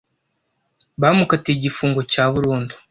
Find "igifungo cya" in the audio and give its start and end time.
1.57-2.23